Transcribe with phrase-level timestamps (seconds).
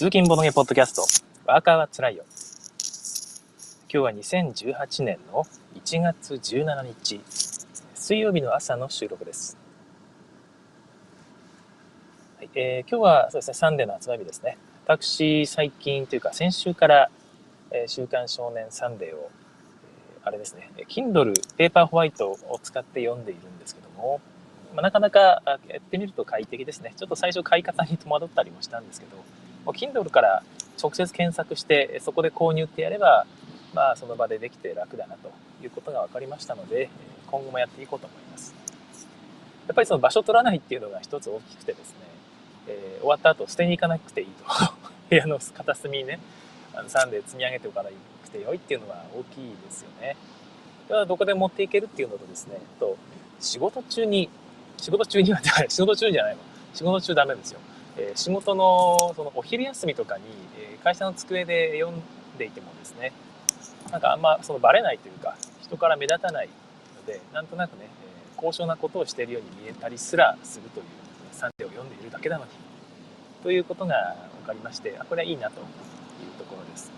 [0.00, 1.02] 通勤ボドゲポッドキャスト、
[1.44, 2.24] ワーカーはつらいよ。
[3.82, 7.20] 今日は2018年の1月17日、
[7.94, 9.58] 水曜日の朝の収録です。
[12.38, 14.56] はいえー、今日はそうですね、サンデーの発売日ですね。
[14.86, 17.10] 私、最近というか先週から、
[17.70, 19.30] えー、週刊少年サンデーを、
[20.22, 24.22] えー、あれですね、Kindle ペーパーホワイトを使って読んでいるんですけども、
[24.74, 26.94] まあ、なかなかやってみると快適ですね。
[26.96, 29.22] ちょっと最初買い方に戸惑ったりもしたんですけど、
[29.64, 30.42] もう Kindle から
[30.80, 33.26] 直接検索して、そこで購入ってやれば、
[33.74, 35.30] まあ、その場でできて楽だなと
[35.62, 36.88] いうことが分かりましたので、
[37.30, 38.54] 今後もやっていこうと思います。
[39.68, 41.96] やっぱりその場所取らないっていうのが一つ大きくてですね、
[42.66, 44.44] えー、終わった後捨てに行かなくていいと。
[45.10, 46.20] 部屋の片隅にね、
[46.74, 50.16] あのサンデー積み上げておかなくてよいっていうのは大きいですよね。
[50.86, 52.96] それはどこで持っていけるっていうのとですね、と
[53.38, 54.28] 仕事中に
[54.80, 56.40] 仕事中には、 仕事中じゃないの。
[56.74, 57.60] 仕事中ダメですよ。
[58.00, 60.24] え、仕事のそのお昼休みとかに、
[60.58, 62.00] え、会社の机で読ん
[62.38, 63.12] でいてもですね、
[63.92, 66.48] なんかあんまそのバレないというか、人から目立たない
[66.96, 67.88] ので、なんとなくね、え、
[68.36, 70.86] 高尚なことをしているように見えたりすらするという、
[71.32, 72.50] 産地を読んでいるだけなのに、
[73.42, 75.66] ということが分かりまして、あ、これはいいなという
[76.38, 76.90] ところです。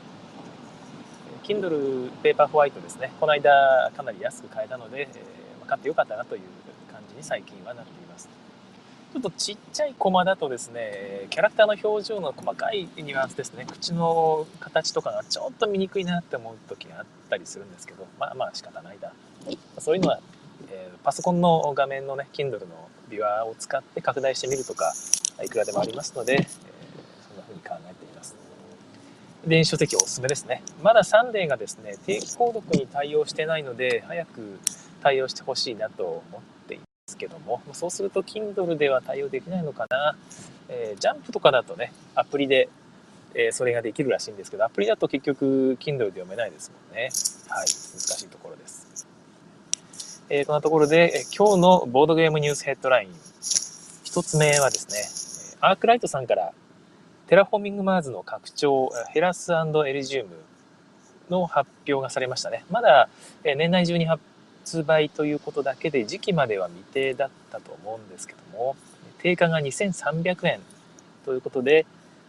[1.43, 6.43] Kindle ペーパーホワイトですね、この間かなり安く買えたので、えー、買ってよかったなという
[6.93, 8.29] 感じに最近はなっています。
[9.13, 19.13] ちょっとちっちゃいコマだとですね、キャラクターの表情の細かいニュアンスですね、口の形とかがちょっと見にくいなって思う時があったりするんですけど、まあまあ仕方ないだ。
[19.79, 20.21] そういうのは、
[20.71, 24.95] えー、パソコンの画面のね、Kindle のビュアーを使って拡大してみるとか、
[25.45, 26.49] いくらでもありますので、えー、
[27.29, 28.35] そんな風に考えています。
[29.47, 30.63] 電子書籍おすすめですね。
[30.83, 34.59] まだサンデーがですね、定期購読に対応してないので、早く
[35.03, 40.17] 対応してほしいなと思っていますけども、そうすると Kindle では対応できないのかな。
[40.69, 42.69] えー、ジャンプとかだとね、アプリで、
[43.35, 47.03] えー、それができるらしいんですけど、アプリだと結局 Kindle で読めないですもんね。
[47.03, 49.07] はい、難しいところです。
[50.31, 53.11] えー、こんなところで、え今日のボードゲームニュースヘッドライン、
[54.05, 56.53] 一つ目はですね、アークライトさんから
[57.27, 60.31] テラフォーミングマーズの拡張、ヘラスエリジウム
[61.31, 62.65] の発表がされましたね。
[62.71, 63.09] まだ
[63.43, 64.23] 年内中に発
[64.63, 68.77] 発売ということだけで時期までは未定だったと思うんですけども
[69.19, 70.61] 定価が2300円
[71.25, 71.85] ということで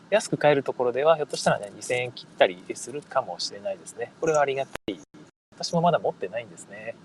[0.10, 4.12] 安く買えるところではひょっとしたらね2000円切ったりするかもしれないですね。
[4.20, 5.00] これはありがたい。
[5.56, 6.96] 私もまだ持ってないんですね、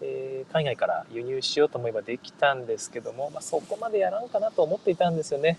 [0.00, 5.58] えー、海外から輸入しようと思えばできたんですけども、まあ、そこまでやらんかなと思っていたんですよね。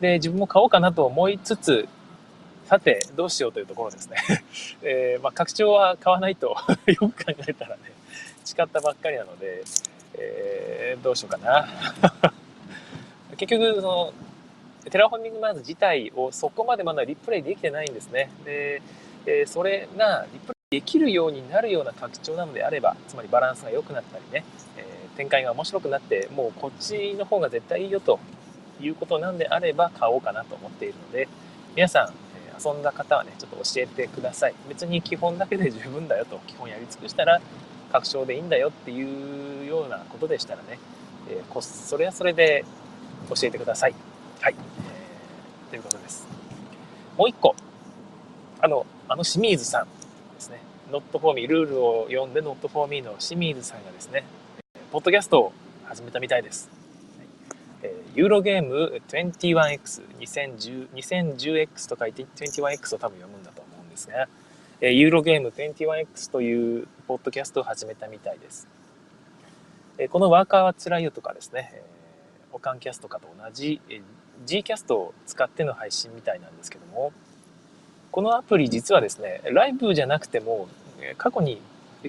[0.00, 1.88] で自分も買おうかなと思いつつ
[2.66, 4.16] さてどうしようというところですね、
[4.82, 6.56] えー、まあ、拡張は買わないと
[6.86, 7.93] よく考えたらね。
[8.44, 9.64] 誓ったばっかりなので、
[10.14, 11.66] えー、どうしようかな。
[13.36, 14.12] 結局、その、
[14.90, 18.30] テラフォーミングマーズ自体をそこまでまだリプレイできてないんですね。
[18.44, 18.82] で、
[19.26, 24.44] えー、それがリプレイできるようになるような拡張なのであれば、つまりバランスが良くなったりね、
[24.76, 28.20] えー、展開が面白くなって、もうこっちの方が絶対いいよと
[28.80, 31.28] いうことなんであれば買おうかなと思っているので、
[31.74, 32.12] 皆さん、
[32.56, 34.54] 遊んだ方はね、ちょっと教えてください。
[34.68, 37.40] 別に基本だけで十分だよと、基本やり尽くしたら、
[37.94, 40.80] 確証でいいんだよっていうようなことでしたらね、
[41.30, 42.64] えー、それはそれで
[43.28, 43.94] 教えてください。
[44.40, 44.54] はい。
[44.56, 46.26] えー、ということです。
[47.16, 47.54] もう一個。
[48.60, 49.84] あの、あの清水さん
[50.34, 50.58] ですね。
[50.90, 54.24] Not for me、ルールを読んで Not for me の清水さんがですね、
[54.90, 55.52] ポッドキャストを
[55.84, 56.68] 始めたみたいです。
[58.16, 64.26] ユーロゲーム 21X、2010X と書いて 21X を多分読むんだと思うんですが、
[64.80, 68.66] えユーロゲーム 21X というポッドキャストを始めたみたいです。
[69.98, 71.82] えこのワーカーはつらいよとかですね、え
[72.52, 74.00] オカンキャストかと同じ、え
[74.44, 77.12] G キャストを使っての配信みたいなんですけども、
[78.10, 80.66] このアプリ実はですね、ライブじゃなくても、
[81.18, 81.62] 過去に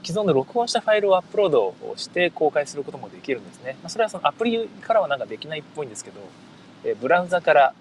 [0.03, 3.77] 既存の録音したファイルをアップロードをして公開することもできるんですね。
[3.87, 7.73] それはそのアプリからはなんかできないっぽいんですけど、ブラウザから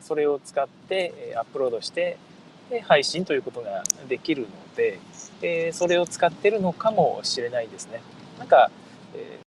[0.00, 2.16] それを使ってアップロードして
[2.70, 4.98] で配信ということができるので、
[5.42, 8.02] え、それを使ってるのかもしれないですね。
[8.38, 8.70] なんか、
[9.14, 9.38] え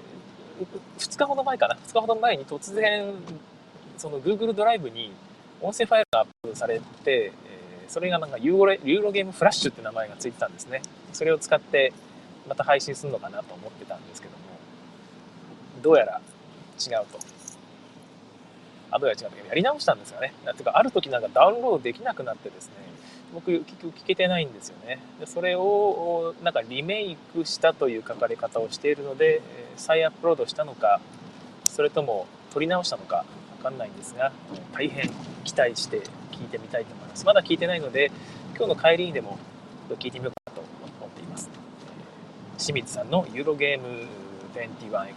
[0.60, 0.66] ー、
[0.98, 3.12] 2日ほど前かな、2日ほど前に突然、
[3.96, 5.12] その Google ドライブに
[5.60, 10.82] 音声ファイルがアップされて、え、それがなんかユーロユーロゲームフラッシュって名前がついてたんですね。
[11.12, 11.92] それを使って
[12.48, 14.38] また配信するのかなと思ってたんですけども、
[15.82, 16.20] どうやら
[16.78, 17.37] 違うと。
[18.90, 19.48] あ、どうや違う。
[19.48, 20.32] やり直したんですよね。
[20.56, 22.72] てか、ある時なんかダウンロードできなくなってですね、
[23.34, 29.42] 僕結局聞けてないんですよねでそれをなんかリメイクしたという書かれ方をしているので
[29.76, 30.98] 再アップロードしたのか
[31.66, 33.26] それとも撮り直したのか
[33.58, 34.32] 分かんないんですが
[34.72, 35.10] 大変
[35.44, 37.26] 期待して聞聞いてみたいと思います。
[37.26, 38.12] まだ聞いてないので、
[38.56, 39.38] 今日の帰りにでも
[39.98, 41.50] 聞いてみようかと思っています。
[42.56, 44.06] 清水さんのユーロゲーム
[44.54, 45.12] 21X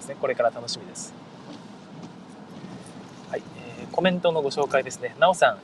[0.00, 0.16] すね。
[0.20, 1.14] これから楽しみです。
[3.92, 5.16] コメントのご紹介ですね。
[5.18, 5.58] なおさん、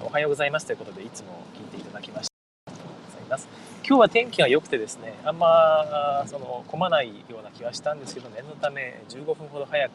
[0.00, 2.34] えー、おはようございますということで、いつも聞いていただきまして
[2.66, 3.48] ありがとうございます。
[3.86, 9.92] 今日は天気が良くてですね、あんまその混まないような気はしたんですけど、念のため15分ほど早く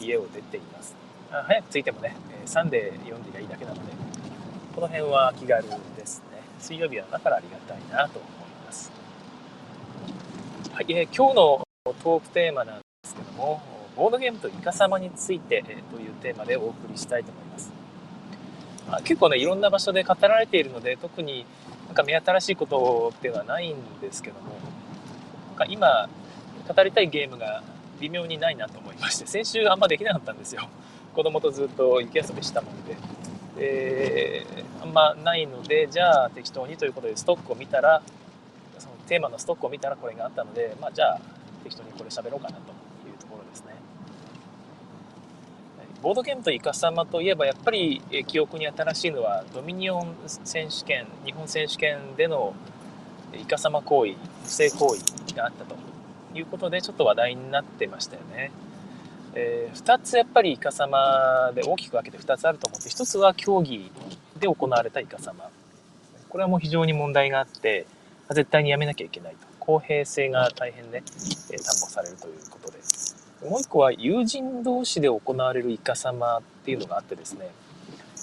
[0.00, 0.94] 家を出ています。
[1.32, 2.14] あ早く着いてもね、
[2.44, 3.80] サンデー読んでりゃいいだけなので、
[4.74, 5.64] この辺は気軽
[5.96, 6.42] ですね。
[6.58, 8.30] 水曜日はだからありがたいなと思い
[8.66, 8.92] ます。
[10.72, 11.66] はい、えー、今日の
[12.02, 13.62] トークテーマなんですけども、
[13.96, 17.72] ボードゲームとイカ様について、え、というテーマでお送りしたいと思います。
[18.88, 21.46] まあ、結構ね、いろんな場所で語られているので、特に
[21.86, 24.50] なんか目新しいことっていうのはないんですけども、
[25.48, 26.08] なんか今、
[26.68, 27.62] 語りたいゲームが
[28.00, 30.68] 微妙にないなと思いまして、 先週あんまできなかったんですよ。
[31.14, 32.96] 子供とずっと雪遊びしたもんで。
[33.58, 34.46] で、
[34.82, 38.02] あんまないので、じゃあ適当にということでストックを見たら、
[38.78, 41.20] そのテーマのストックを見たらこれがあったので、まあじゃあ
[41.64, 42.60] 適当にこれ喋ろうかなと
[43.08, 43.74] いうところですね。
[46.06, 52.54] ボードゲームとイカ様といえばやっぱり記憶に新しいのはドミニオン選手権、日本選手権での
[53.34, 54.12] イカ様行為、
[54.44, 55.74] 不正行為があったと。
[56.32, 58.52] いうことでちょっと話題になってましたよね。
[59.34, 63.90] えー、2つやっぱりイカ様で大きく分けて2つあると思って1つは競技
[64.38, 65.50] で行われたイカ様
[66.28, 67.84] これはもう非常に問題があって
[68.30, 69.38] 絶対にやめなきゃいけないと。
[69.58, 71.02] 公平性が大変ね、
[71.50, 72.80] え、担保されるということで。
[72.80, 72.95] す
[73.42, 77.50] もう1個は友人同士で行われるイカ様っていうのがあってですね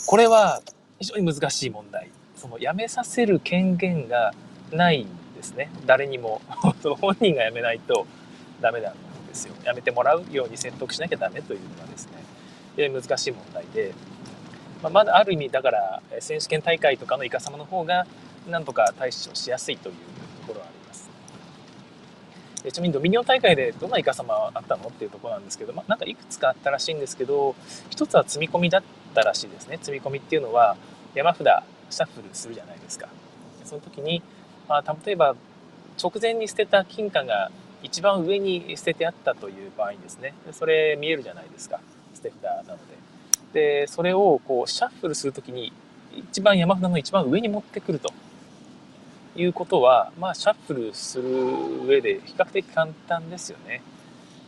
[0.06, 0.62] これは
[1.00, 2.10] 非常に難しい問題。
[2.36, 4.34] そのやめさせる権限が
[4.72, 5.70] ないんですね。
[5.86, 6.42] 誰にも
[6.82, 8.06] その 本人が辞めないと
[8.60, 8.94] ダメなん
[9.28, 9.54] ですよ。
[9.64, 12.14] やめてもらうように説得しなきゃダメというのがですね
[12.76, 13.94] 非常に難しい問題で、
[14.82, 18.06] まあ、まだある意味だから選手権大会とかのイカ様の方が
[18.50, 19.96] なんとか対処しやすいという
[22.72, 27.56] ちなみにドミニオン大会でどんなイカ様あったのっていうとこなんですけど、まあ、なんかいくつかあったらしいんですけど
[27.90, 28.84] 一つは積み込みだっ
[29.14, 29.78] たらしいですね。
[29.82, 30.78] 積み込みっていうのは
[31.14, 31.46] 山札
[31.90, 33.10] シャッフルするじゃないですか。
[33.66, 34.22] その時に、
[34.68, 35.36] まあ、例えば
[36.02, 37.52] 直前に捨てた金貨が
[37.82, 40.34] 一番上に捨ててあったという場合ですね。
[40.52, 41.82] それ見えるじゃないですか。
[42.16, 42.94] 捨て札なので。
[43.54, 45.72] でそれをこうシャッフルする時に
[46.16, 48.14] 一番山札の一番上に持ってくると。
[49.36, 53.82] いうことは、まあ、シャッフルする上で比較的簡単ですよね。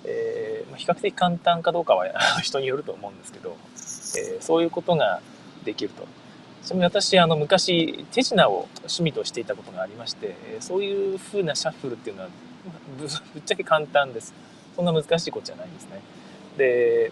[0.03, 2.07] えー、比較的簡単かどうかは
[2.41, 3.57] 人によると思うんですけど、
[4.17, 5.21] えー、そういうことが
[5.63, 6.05] できると。
[6.63, 12.29] ちなみに私、あの、昔、手品を趣味としていたことがありまして、そういう風なシャッフルっていうのは
[12.97, 14.33] ぶっちゃけ簡単です。
[14.75, 16.01] そんな難しいことじゃないんですね。
[16.57, 17.11] で、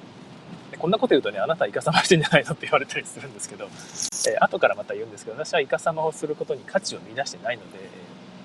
[0.78, 7.80] こんなこと言うとね、あなたイカサマしてんじゃないのって言われたりするんですけど、えー、後からまた言うんですけど、私はイカサマをすることに価値を見出してないので、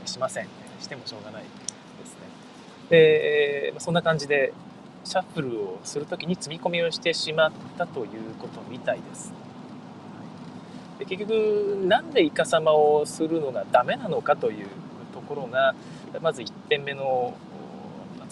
[0.08, 0.48] しません。
[0.80, 1.48] してもしょうがないで
[2.06, 2.20] すね。
[2.90, 4.52] で、そんな感じで、
[5.04, 8.08] シャッフルをするときに積み込みをしてしまったという
[8.40, 9.32] ことみたいです。
[10.98, 14.66] で結局、なんでイカサマをするのがダメなのかという
[15.14, 15.74] ところが、
[16.20, 17.34] まず1点目の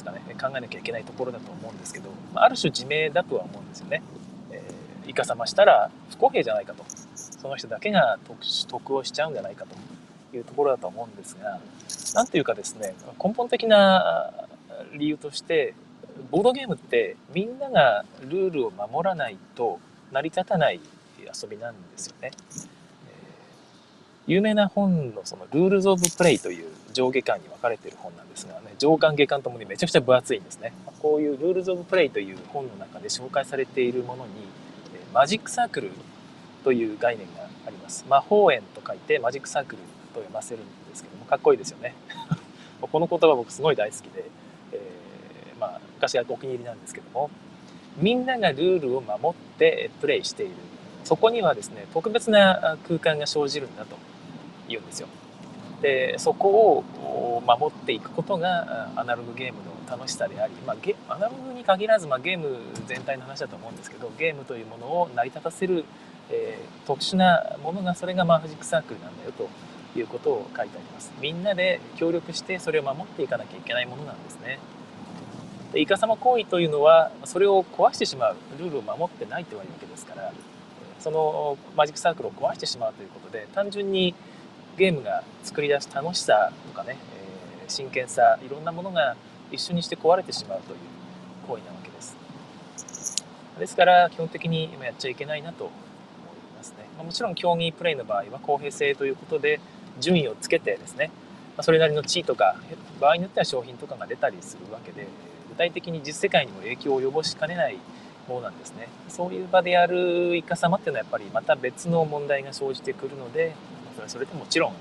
[0.06, 4.02] か、ね、考えなきゃいけないところだと思うんですけど、ある種自明だとは思うんですよね。
[4.50, 6.84] えー、イカサマしたら不公平じゃないかと。
[7.16, 8.18] その人だけが
[8.68, 11.60] 得をしちゃうんじゃないかというところだと思うんですが、
[12.14, 14.32] なんていうかですね、根本的な
[14.94, 15.74] 理由として、
[16.30, 19.78] ボードゲームってみんながルールを守らないと
[20.12, 20.80] 成り立たない
[21.42, 22.30] 遊びなんですよね。
[24.26, 30.72] 有名な本のその Rules of Play という上下巻に分かれている本なんですがね、上巻下巻ともにめちゃくちゃ分厚いんですね。
[31.00, 34.32] こういう Rules of Play という本の中で紹介されているものに、
[35.14, 35.92] magic circle
[36.64, 38.04] という概念があります。
[38.08, 39.78] 魔法円と書いて magic circle
[40.12, 41.94] と読ませるんですけども、かっこいいですよね。
[42.82, 44.24] この言葉僕すごい大好きで、
[44.72, 47.30] えー、まあ、昔はお気に入りなんですけども、
[47.96, 50.54] みんながルールを守ってプレイしている。
[51.04, 53.96] そこにはですね、特別な空間が生じるんだと
[54.68, 55.08] 言うんですよ。
[55.82, 65.84] でそこを守っていくことがアナログゲームの楽しさであり、まあ、ゲアナログに限らず、まあ、ゲーム全体の話だと思うんですけどゲームというものを成り立たせる、
[66.30, 69.48] えー、特殊なものがそれがマージックサークルなんだよと
[69.98, 74.58] いうことを書いてありますみんなで協力してそれを守っていかなきゃいけないものなんですね
[75.72, 80.32] でイカサマ行為というのはそれを壊してしまうルールを守ってないというわけですから
[80.98, 84.14] そのマジックサークルを壊してしまうということで単純に
[84.76, 86.96] ゲームが作り出す楽しさとかね、
[87.62, 89.16] えー、真剣さいろんなものが
[89.50, 90.78] 一緒にして壊れてしまうという
[91.48, 92.16] 行為なわけです。
[93.58, 96.86] ですから基本的に今やっちゃいけないなと思いますね。
[96.98, 99.60] まもちろん競技プレイの場合は公平性ということで
[99.98, 101.10] 順位をつけてですね
[101.60, 102.56] それなりの地位とか
[103.00, 105.06] 場合によっては商品とかが出たりするわけで
[105.48, 107.78] 具体的に実世界にも影響を及ぼしかねない
[108.28, 108.88] ものなんですね。
[109.08, 113.54] そういう場でやるイカ様っていうのはやっぱりまた別の問題が生じてくるので
[113.96, 114.74] それはそれでもちろん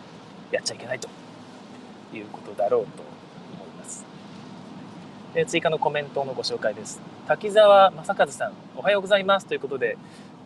[0.51, 1.07] やっちゃいけないと
[2.13, 3.01] いうことだろうと
[3.57, 4.03] 思います。
[5.34, 7.00] で追加のコメントのご紹介です。
[7.25, 9.98] 滝沢正和さんおはようございますということで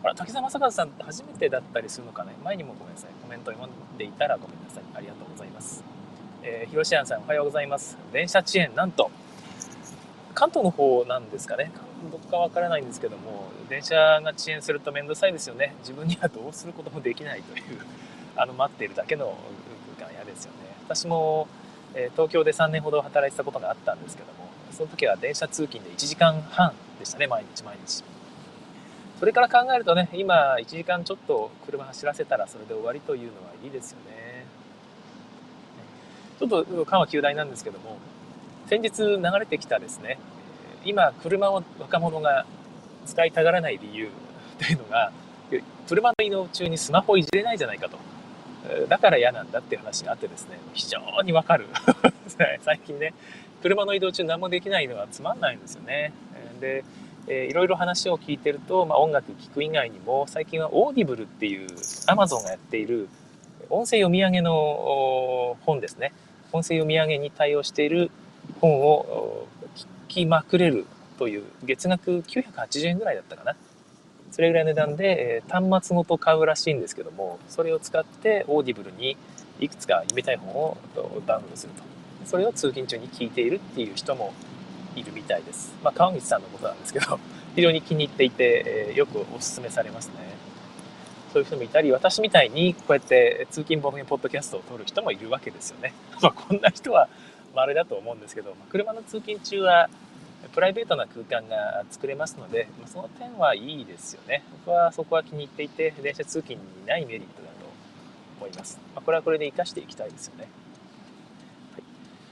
[0.04, 2.32] あら滝沢正和さんって初めてだったりするのかね。
[2.44, 3.10] 前にもごめんなさい。
[3.20, 4.84] コメント読んでいたらごめんなさい。
[4.94, 5.82] ありがとうございます。
[6.42, 7.98] えー、広瀬さんおはようございます。
[8.12, 9.10] 電車遅延なんと
[10.34, 11.72] 関東の方なんですかね。
[12.10, 15.74] どこかわからないんですけども電車が遅延すると面倒くさいですよね。
[15.80, 17.80] 自分にはどうすることもできないという。
[18.36, 19.36] あの待っているだけの
[19.98, 20.58] 空間嫌ですよね。
[20.84, 21.48] 私も、
[21.94, 28.04] えー、東京で3年ほど働いてたことがあったんですけどもその時は電車通勤で1時間半でしたね毎日毎日。
[29.18, 34.46] それから考えるとね今1時間ちょっと車走らせたらそれで終わりというのはいいですよね。
[36.38, 37.98] ちょっと閑話休題なんですけども
[38.66, 40.18] 先日流れてきたですね
[40.86, 42.46] 今車を若者が
[43.04, 44.08] 使いたがらない理由
[44.58, 45.12] というのが
[45.86, 47.98] 車の移動中にスマホいじれないじゃないかと。
[48.88, 51.66] だから嫌なんだっていう話があってですね非常にわかる。
[52.62, 53.14] 最近ね
[53.62, 56.12] 車の移動中何もできないのはつまんないんですよね。
[56.60, 56.84] で
[57.26, 61.68] えいろいろ話を聞いてると、まあ、音楽聴く以外にも最近は Audible っていう
[62.06, 63.08] Amazon がやっている
[63.68, 66.12] 音声読み上げの本ですね。
[66.52, 68.10] 音声読み上げに対応している
[68.60, 69.46] 本を
[69.76, 70.86] 聞きまくれる
[71.18, 73.54] という月額980円ぐらいだったかな。
[74.30, 79.16] それぐらいの値段で、え端末ごと買うらしいんですけどもそれを使って Audible に
[79.58, 80.76] いくつか読みたい本を
[81.26, 81.82] ダウンロードすると。
[82.24, 84.34] それを通勤中に聞いているっていう人も
[84.94, 87.18] いるみたいです、まあ、川口さんのことなんですけど
[87.56, 90.14] 非常に気に入っていて、えよくお勧めされますね。
[91.32, 97.08] そういう人もいたり私みたいにこうやって通勤ボムポッドキャストを撮る人もいるわけですよね、 まあ、こんな人は
[97.54, 99.88] 稀だと思うんですけど車の通勤中は
[100.48, 104.42] プライベートな空間が作れますのでまその点はいいですよね。
[104.64, 107.66] 僕はそこは気に入っていて電車通勤にないメリットだと
[108.38, 110.48] 思います、まあ、これはこれで活かしていきたいですよね、
[111.74, 111.82] はい、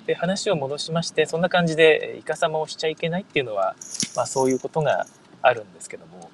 [0.07, 3.77] で話を戻しましてそんな感じでイカサマをしちゃいけないっていうのは、
[4.17, 5.07] まあ、そういうことが
[5.43, 6.31] あるんですけども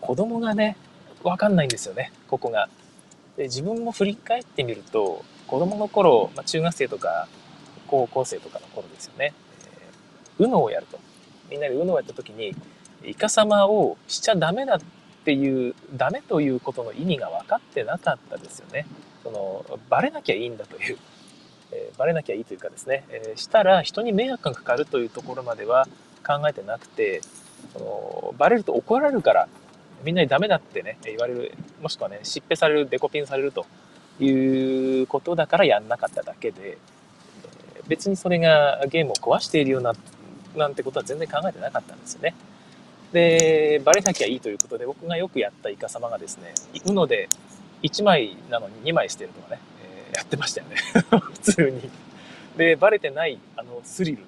[0.00, 0.76] 子供がね
[1.22, 2.12] 分かんないんですよね。
[2.28, 2.68] ここが。
[3.36, 7.28] で自分も振り返ってみると子供の頃、まあ、中学生とか
[7.86, 9.32] 高校生とかの頃ですよね、
[10.38, 10.98] UNO をやると。
[11.50, 12.54] みんなで UNO をやった時に
[13.04, 14.80] イカ様をしちゃダメだっ
[15.24, 18.86] ていうダメということの意味が分かってなかったですよね。
[19.22, 20.98] そのバレなきゃいいんだという、
[21.72, 25.86] えー、バレなきゃいいというかですね、えー、したら人に迷惑がかかるというところまでは
[26.26, 27.20] 考えてなくて
[27.72, 29.48] そのバレると怒られるから
[30.04, 31.52] みんなにダメだってね言われる
[31.82, 33.66] もしくはね疾病されるデコピンされると
[34.20, 36.78] いうことだからやんなかっただけで
[37.88, 39.94] 別にそれがゲームを壊しているような
[40.56, 42.34] なんてことは全然考えてなかったんですよね。
[43.12, 47.28] で、バレなきゃいいということで、僕がよくやったイカ様がですね、うので
[47.82, 49.60] 1枚なのに2枚してるとかね、
[50.10, 50.76] えー、やってましたよね。
[51.10, 51.90] 普通に。
[52.56, 54.18] で、バレてないあのスリル。
[54.18, 54.26] よ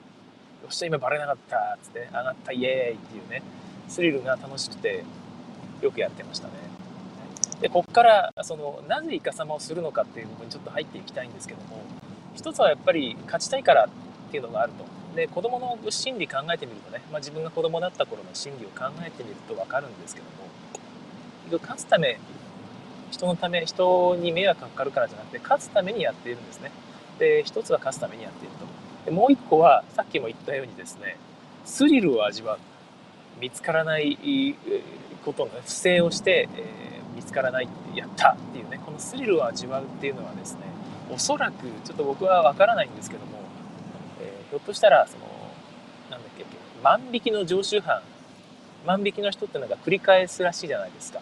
[0.68, 3.42] っしゃ、今バレなかったっつって、上がったイエーイっていうね、
[3.88, 5.04] スリルが楽しくて、
[5.82, 6.54] よくやってましたね。
[7.60, 11.82] で、こっから、その、なぜイカ様をするのかっていう部分にちょっと入っていきたいんですけども、
[12.34, 13.88] 一つはやっぱり勝ちたいからっ
[14.30, 14.84] ていうのがあると。
[15.14, 20.26] で子供の心理考えてみるとね、まあ、自分が子供だった頃の心理を考えてみると分かるんですけど
[21.56, 22.18] も勝つため
[23.10, 26.70] 人のため人に迷惑かかるからじゃなくて勝つためにやっているんですね。
[27.18, 28.66] で一つは勝つためにやっていると。
[29.04, 31.16] でもう一個はさっきも言ったようにですね
[31.64, 32.58] スリルを味わう。
[33.40, 34.54] 見つからない
[35.24, 40.60] ことの、不正をして、えー、見つからないってやったっていうねこのスリルを味わうっていうのはですね
[41.10, 43.39] おそらくちょっと僕は分からないんですけども
[44.50, 45.24] ひょっとしたらその
[46.10, 46.44] なんだっけ
[46.82, 48.02] 万引きの常習犯
[48.86, 51.20] 万引きの人ってのが繰り返すらしいじゃないですか。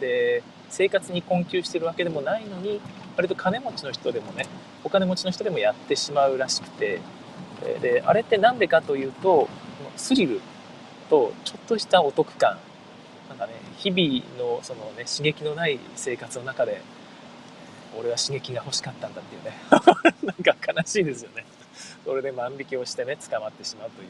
[0.00, 2.80] で生活に困窮してるわけでもないのに
[3.16, 4.46] 割と金持ちの人でもね
[4.84, 7.00] お金持ちの人でもやってしまうらしくて
[7.82, 9.48] であれって何でかというと
[9.96, 10.40] スリル
[11.10, 12.56] とちょっとしたお得感
[13.28, 16.80] なんかね日々のそのね刺激のない生活の中で
[17.98, 19.56] 俺は刺激が欲しかったんだっていうね。
[20.22, 21.44] なんか悲しいですよね。
[22.10, 24.08] それで万引きをしてね捕まってしまうという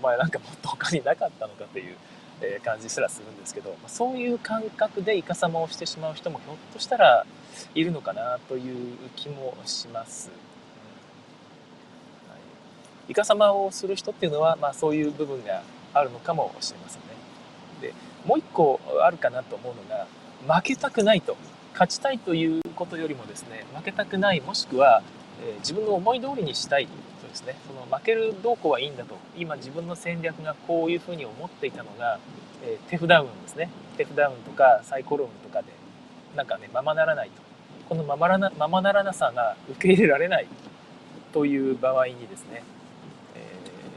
[0.00, 1.96] まあなんかもっと他になかったのかという、
[2.40, 7.26] え感じすらするんですけど、まそういう感覚でイカサマをしてしまう人もひょっとしたら
[7.74, 10.30] いるのかなという気もします。
[12.28, 12.36] は
[13.08, 15.62] い、イカサマをする人っていうのは、まあ、そういう部分が
[15.92, 17.08] あるのかもしれませんね。
[17.82, 17.92] で
[18.24, 20.06] もう一個あるかなと思うのが
[20.56, 21.36] 負けたくないと
[21.72, 25.02] 勝ちたいということよりもですね負けたくないもしくは、
[25.42, 26.88] え、自分の思い通りにしたい
[27.20, 27.56] そうですね。
[27.66, 29.16] その負けるどうこうはいいんだと。
[29.36, 32.18] 今自分の戦略がこういうふうに思っていたのが、
[32.62, 33.70] えー、手札運ですね。
[33.96, 35.68] 手札運とかサイコロ運とかで
[36.36, 37.42] なんかねままならないと。
[37.88, 40.46] このままなままならなさが受け入れられない
[41.32, 42.62] という場合にですね、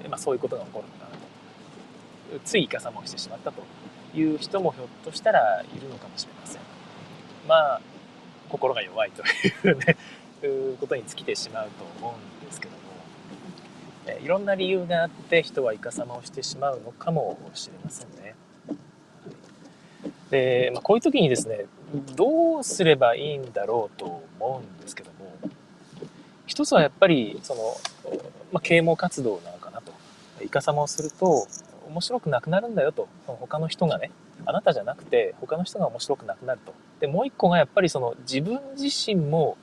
[0.04, 2.40] えー、まあ、そういうことが起こるのかなと。
[2.44, 3.62] ついイカサマをしてしまったと
[4.16, 6.62] いう人もひょっとしたらいるのかもしれません。
[7.48, 7.82] まあ
[8.50, 9.24] 心が弱いと
[9.68, 9.96] いうね。
[10.80, 12.78] ことに尽きてしまうと思うんですけども、
[14.08, 18.36] えいろんな理由があって人はイカサマをしてしまうのかもしれませんね。
[20.30, 21.66] で、まあ、こういう時にですね
[22.16, 25.32] どうすればいいんだろうと思うんですけども
[26.48, 27.78] 一つはやっぱりその、
[28.52, 29.94] まあ、啓蒙活動なのかなと。
[30.44, 31.48] イカサマをすると
[31.88, 33.08] 面白くなくなるんだよと。
[33.28, 34.12] 他の人がね
[34.46, 36.74] あなたじゃなくて他の人が面白くなくなると。
[37.00, 39.58] でもう一個がやっぱりその自分自身も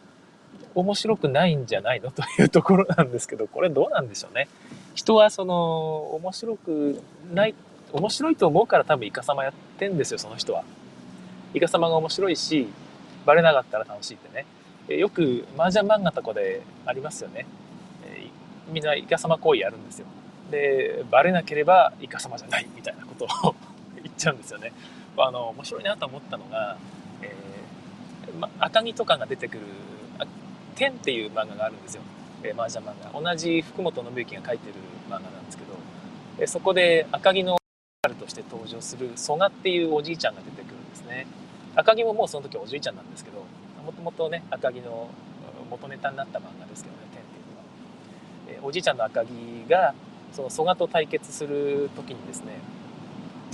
[0.80, 2.10] 面白くないんじゃないの？
[2.10, 4.49] というところなんですけどこれどうなんでしょうね。
[4.94, 7.00] 人はその面白く
[7.32, 7.54] ない
[7.92, 10.64] 面白いと思うから多分イカサマやってんですよその人は。
[11.54, 12.68] イカサマが面白いし
[13.26, 14.46] バレなかったら楽しいってね。
[14.96, 17.46] よく麻雀漫画とかでありますよね。
[18.72, 20.06] みんなイカサマ行為やるんですよ。
[20.50, 23.54] でバレなければイカ様じゃないみたいなことを
[24.02, 24.72] 言っちゃうんですよね。
[25.16, 26.76] あの面白いなと思ったのが、
[27.22, 29.60] えーま、赤城とかが出てくる
[30.80, 32.02] 「天」っていう漫画があるんですよ、
[32.42, 33.20] えー、麻雀漫画。
[33.20, 34.75] 同じ福本信之が書いてる
[35.10, 35.75] 漫画なんですけど、
[36.38, 37.58] えー、そこで赤城の
[38.18, 41.26] として登場する蘇我っていうおじいちゃんが出てくるんですね。
[41.76, 43.44] 赤城ももうその時おじいちゃんなんですけど
[43.84, 45.08] もともとね赤城の
[45.70, 47.64] 元ネタになった漫画ですけどね「天」っていうのは、
[48.49, 49.34] えー、おじいちゃんの赤城
[49.68, 49.94] が
[50.32, 52.54] その蘇我と対決する時にですね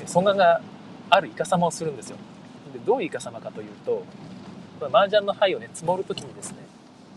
[0.07, 0.61] 蘇我が
[1.11, 2.17] あるイカサマをするんですよ。
[2.73, 4.05] でどういうイカサマかというと
[4.93, 6.59] 麻雀の牌をね積もる時にですね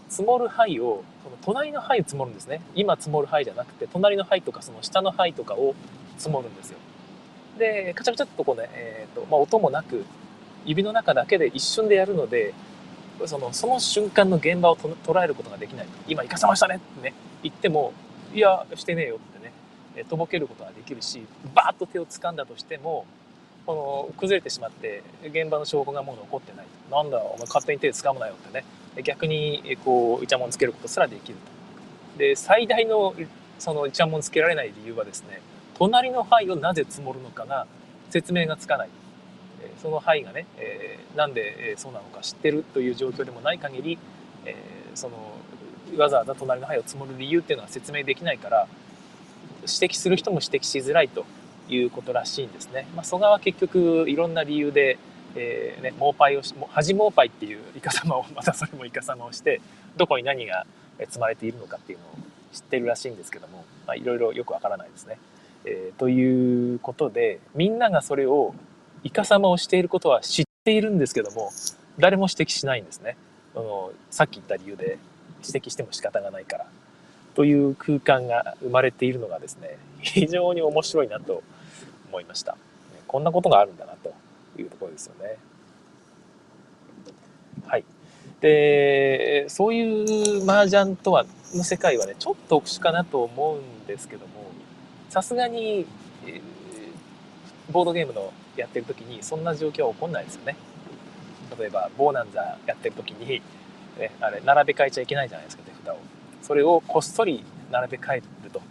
[0.09, 2.61] 積もる牌をその隣の牌を積もるんですね。
[2.75, 5.75] 今積もる牌じゃなくて隣の牌とかその下の牌とかを
[6.17, 6.77] 積もるんですよ。
[7.57, 10.05] でカチャカチャっとこうね、えーとまあ、音もなく
[10.65, 12.53] 指の中だけで一瞬でやるので
[13.25, 17.93] そのその瞬間の現場を捉えることができない今イカサマしたねってね言っても
[18.33, 23.05] いやしてねえよってねとぼけることができるしバーッと手を掴んだとしても
[23.65, 26.65] この崩れてしまって現場の証拠がもう残ってない。
[26.89, 28.65] なんだお前勝手に手掴むなよってね。
[29.03, 31.37] 逆にこうイチャモンつけることすらできる
[32.15, 33.13] とで最大の
[33.57, 35.41] そのイチャモンつけられない理由はですね
[35.77, 37.65] 隣の範囲をなぜ積もるのかが
[38.09, 38.89] 説明がつかない
[39.81, 43.97] その範囲がね、えー、なんでそうなのか知ってるという状況でもない限り、
[44.45, 45.35] えー、その
[45.97, 48.67] わざわざ隣の範囲を積もる理由っていうのは説明できないから
[49.61, 51.25] 指摘する人も指摘しづらいと
[51.69, 52.87] いうことらしいんですね。
[52.95, 54.97] まあ、蘇我は結局いろんな理由で、
[55.35, 59.61] えーね、モーパイをし恥モーパイっていうイカ様をまたそれもイカ様をして
[59.97, 60.65] どこに何が
[60.99, 62.09] 積まれているのかっていうのを
[62.51, 65.17] 知ってるらしいんですけども、まあ、いろいろよくわからないですね。
[65.65, 68.55] えー、ということでみんながそれを
[69.03, 71.51] イカ様をしていることは知っているんですけども
[71.97, 73.17] 誰も指摘しないんですね。
[73.55, 74.97] あのさっき言った理由で
[75.45, 76.65] 指摘しても仕方がないから。
[77.35, 81.41] という空間が生まれているのがですね、非常に面白いなと
[82.09, 82.57] 思いました。
[83.07, 84.13] こんなことがあるんだなと
[84.59, 85.37] いうところですよね。
[87.65, 87.83] はい。
[88.41, 94.51] で、そういう麻雀とは、の世界はね、ちょっと特殊かなと思うんですけども、
[95.09, 95.85] さすがに、
[96.27, 96.41] え
[97.71, 100.55] ボードゲームのやってる時にそんな状況は起こんないですよね。
[101.57, 103.41] 例えば、ボーナンザやってる時に、
[103.99, 105.99] ね、あれ、並べ替えちゃいけないじゃないですか、手札を。
[106.41, 108.61] それをこっそり並べ替えると。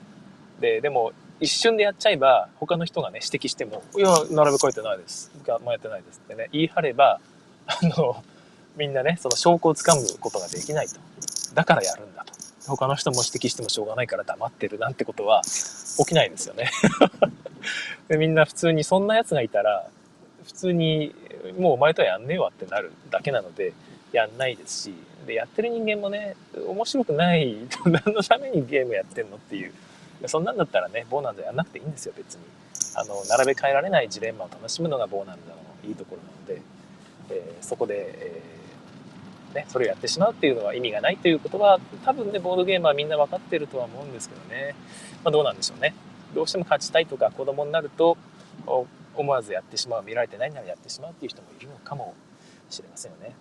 [0.60, 5.30] で、でも、一瞬でやっちゃえば、他の人がね、指摘しても、いや、並べ替えてないです。
[5.46, 7.20] が、もうやってないですってね、言い張れば、
[7.66, 8.22] あの、
[8.76, 11.00] みんなね、その証拠をつかむことができないと。
[11.54, 12.32] だからやるんだと。
[12.66, 15.40] 他の人も指摘してもしょうがないから黙ってるなんてことは
[15.96, 16.70] 起きないですよね
[18.08, 18.18] で。
[18.18, 19.88] みんな普通にそんな奴がいたら、
[20.44, 21.14] 普通に
[21.58, 23.72] もうお前とはやんねえわってなるだけなので、
[24.12, 24.94] やんないですし、
[25.28, 26.34] でやってる人間もね
[26.66, 29.72] 面白くない 何のためにゲームやってんのっていう
[30.26, 32.40] そんなんだったらねボーナンザやんなくていいんですよ別に
[32.94, 36.62] あの並べ替えられないジレンマを楽しむのがボーナンザのいいところなので、
[37.30, 44.74] えー、そこで、えー、ね、それをやってしまうっていうのは意味がないということは多分ねボードゲームはみんな分かってるとは思うんですけどね、
[45.24, 45.94] まあ、どうなんでしょうね
[46.34, 48.16] どうしても勝ちたいとか子供になると
[49.14, 52.14] 思わずやってしまう見られてないならやってしまうっていう人もいるのかも
[52.70, 53.34] しれませんよね。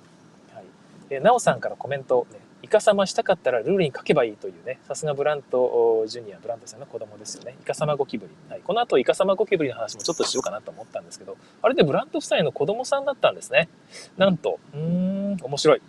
[0.53, 0.65] はい。
[1.09, 7.55] で、なおさんからコメント、ね、イカサマしたかったらルールに書けばいいというね、さすがブラントジュニア、ブラントさんの子供ですよね。
[7.61, 8.33] イカサマゴキブリ。
[8.49, 8.61] はい。
[8.61, 13.69] この後、イカサマゴキブリの話もちょっとしようかなと思ったんですけど、あれでブラント夫妻の子供さんだったんですね。
[14.17, 15.81] なんと、うーん、面白い。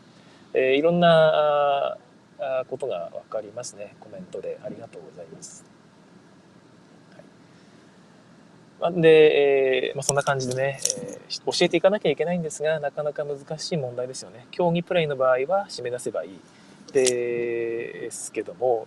[0.55, 1.99] えー、いろんな
[2.39, 3.97] あことが分かりますね。
[3.99, 4.61] コメントで。
[4.65, 5.65] ありがとうございます。
[8.93, 14.47] で、えー、まあ、そんな感じでね、えー、教えていかなきゃいけないんですが、なかなか難しい問題ですよね。
[14.53, 16.41] 競技プレイの場合は締め出せばいい。
[16.93, 18.87] ですけども、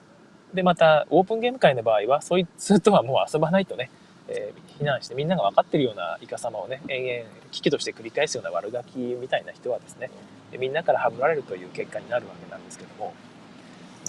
[0.53, 3.89] で、また、オープンゲーム界の場合は、そい つとはもう遊ばないとね、
[4.27, 10.09] えー、避難してみんなが分かってるようなイカ様をね、延々危機として繰り返すような悪ガキみたいな人はですね、
[10.57, 13.13] みんなからはぶられるという結果になるわけなんですけども、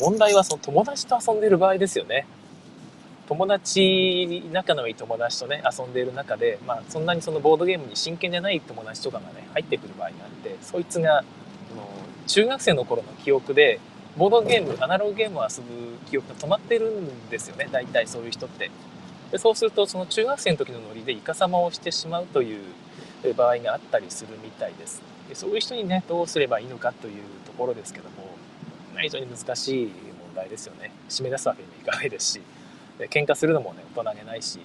[0.00, 2.26] 問題はその友達と遊んでる場合ですよね。
[3.28, 11.24] 友達、仲のいい友達とね、遊んでいる中で、まあ、そんなにそのボードゲームに真剣じゃない友達とかがね、入ってくる場合があって、そいつが、
[12.26, 13.80] 中学生の頃の記憶で、
[14.16, 18.70] ボードゲーム、アナログゲームを遊ぶ記憶が止まってるんですよね、大体そういう人って。
[19.30, 25.02] でそうすると、その中学生の時のノリでイカサマをしてしまうという場合があったりするみたいです。
[25.28, 28.36] でそういう人にね、どうすればいいのかというところですけども、
[29.00, 30.92] 非常に難しい問題ですよね。
[31.08, 32.40] 締め出すわけにもいかないですし。
[32.98, 34.60] で喧嘩するのもね大人げないし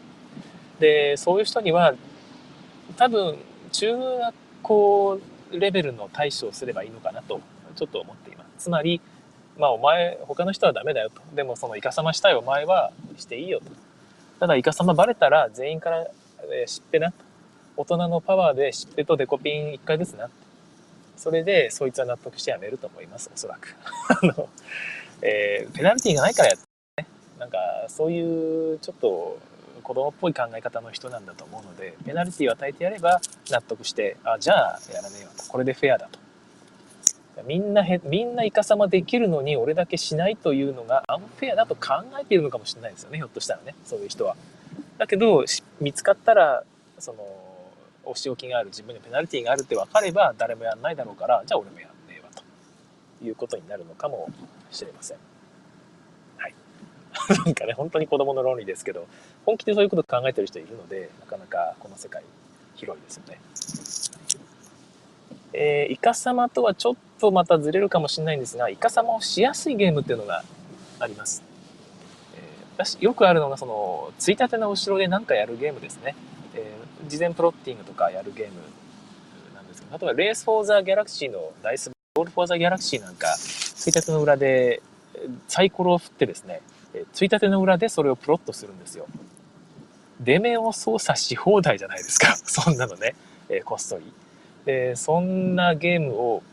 [0.80, 1.93] でそういう人には
[2.98, 3.38] 多分
[3.72, 5.20] 中学校
[5.52, 7.42] レベルの対処をすればいいのかなと
[7.76, 8.66] ちょっと思っています。
[8.66, 9.02] つまり
[9.58, 11.22] まあお前他の人はダメだよと。
[11.36, 13.66] でもそのイカサマしたいお前はしていいよと。
[14.40, 16.08] ただイカサマバレたら全員から、
[16.52, 17.14] えー、知ってな。
[17.76, 20.30] 大人のパワーで知ってとデコピン1回ずつな。
[21.16, 23.76] それでそいつは納得してやめると思いますおそらく。
[24.10, 24.50] あの、
[25.22, 26.60] えー、ペナルティーがないからやっ
[27.40, 27.58] なんか
[27.88, 29.38] そういうちょっと
[29.88, 35.45] 子供っぽい考え方の人なんだと思うのでペナルティを与えてやれば納得してあじゃあやらねえよと。
[35.45, 36.19] これでフェアだと。
[37.45, 43.76] みんなへみんなイカサマできるのに俺だけしないというのがアンフェアだと考えているのかもしれないですよねひょっとしたらね。
[43.86, 44.36] そういう人は。
[44.97, 45.45] だけど
[45.80, 46.63] 見つかったら
[47.00, 47.26] その
[48.04, 52.43] お仕置きがある自分にペナルティがあるって分かれば誰もやんないだろうからじゃあ俺もやんねえわと
[53.26, 54.30] いうことになるのかも
[54.69, 55.17] しれません。
[57.30, 59.08] なんかね、本当に子供の論理ですけど、
[59.46, 62.24] 本気でそういうこと考えてる人いるので、なかなかこの世界
[62.76, 63.40] 広いですよね。
[65.54, 70.44] えー、イカ様とはちょっとまたずれるかもしれないんですが、イカ様をしやすいゲームっていうのが
[71.00, 71.44] あります。
[72.36, 76.16] えー、私、よくあるのが、その、ついたての後ろで何かやるゲームですね。
[76.54, 78.54] えー、事前プロッティングとかやるゲーム
[79.56, 84.82] なんですけど、例えば、 Race for the Galaxy のダイス、 Roll for the Galaxy なんか、ついたての裏で
[85.48, 86.62] サイコロを振ってですね、
[87.14, 89.08] ついたての裏でそれをプロットするんですよ。
[90.20, 92.36] 出目を操作し放題じゃないですか。
[92.46, 93.16] そんなのね、
[93.50, 94.12] えー、こっそり。
[94.66, 96.44] で、そんなゲームを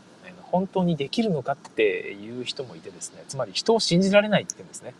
[0.51, 4.93] 本当にできるのかっていう人もいてですね、つまり人を信じられないって言うんですね。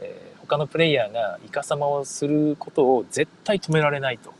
[0.00, 4.32] えー、他のプレイヤーがイカサマをすることを絶対止められないと。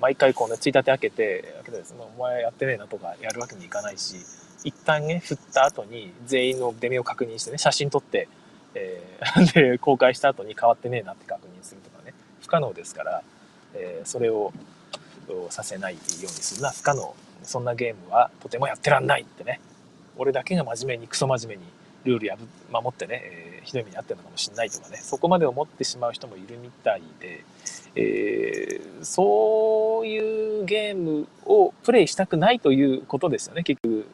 [0.00, 4.16] 毎回こうね、ついたて開けて、開けてですね、お前やってねえなとかやるわけにいかないし、
[4.64, 8.28] 一旦ね、振った後に全員の出目を確認してね、写真撮って、
[8.74, 13.22] えー、 で、公開した後に変わってねえなって確認するとかね、不可能ですから、
[13.74, 14.52] えー、それを
[15.50, 17.14] させないようにするのは不可能。
[17.42, 19.60] そんなゲームはとてもやってらんないってね。
[20.18, 21.70] 俺だけが真面目に、クソ真面目に
[22.04, 22.38] ルール
[22.70, 27.44] 守ってね、えー、ひどい目に遭ってるのかもしれないとかね、そこまで思ってしまう人もいるみたいで、
[27.94, 34.06] えー、そういうゲームをプレイしたくないということですよね、結局。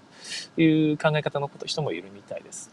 [0.57, 2.71] いう考え方の人もいるみたいです。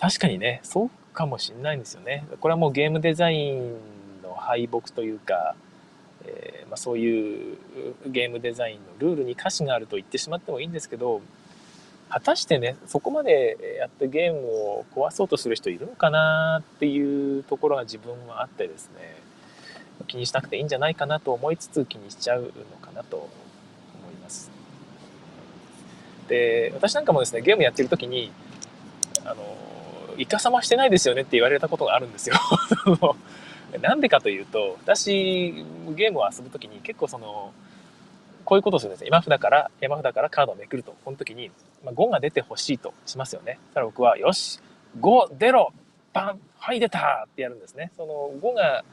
[0.00, 2.24] 確かにね、そうかもしんないんですよね。
[2.40, 3.76] これはもうゲームデザイン
[4.22, 5.54] の敗北というか、
[6.24, 7.58] えー、まあ、そういう
[8.06, 11.20] ゲームデザインのルールに歌詞があると言ってしまってもいいんですけど、
[12.08, 19.16] 果たしてね、そこまでやってゲームを壊そうとする人いるのかなっていうところが自分はあってですね、
[20.06, 23.26] 気にしなくていいんじゃないかなと思いつつ気にしちゃうのかなと思
[24.12, 24.50] います。
[26.26, 28.32] で、私なんかもですね、ゲームやってる時に、
[29.24, 29.69] あの、
[30.20, 32.36] イカサマしてないですよねって言われたことがあるんですよ。
[33.80, 35.54] なんでかというと、私、
[35.94, 37.54] ゲームを遊ぶときに結構その、
[38.44, 39.06] こういうことをするんですよ。
[39.06, 40.94] 山札から、山札からカードをめくると。
[41.04, 41.50] この時に、
[41.82, 43.58] まあ、5が出てほしいとしますよね。
[43.68, 44.60] そしたら僕は、よし
[45.00, 45.72] !5 出ろ
[46.12, 47.92] バンはい出たってやるんですね。
[47.96, 48.84] その5が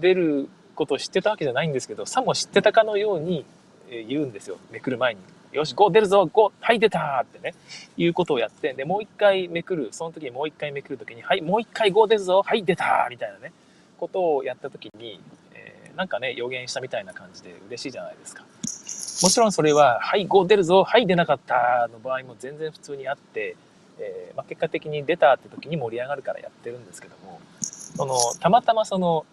[0.00, 3.46] 出ることを知ってたわけじゃないんですけど、さも知ってたかのように
[3.88, 4.58] 言うんですよ。
[4.70, 5.20] めくる前に。
[5.52, 6.52] よし、5出るぞ !5!
[6.60, 7.54] はい出たってね、
[7.96, 13.52] いうことをやって、で、もう一回めくる、その時にもう一回めくる時に、はい、もう一回5出るぞはい出たみたいなね、
[13.98, 15.20] ことをやった時に、
[15.54, 18.44] えー、なんかね、予言したみたいな感じで嬉しいじゃないですか。
[19.22, 23.56] もちろんそれは、はい、5出るぞ、はい、出なかったの場合も全然普通にあって、
[23.98, 29.26] えー、まあ、結果的に出たって時に盛り上がるからやってるんですけども、その、たまたまその、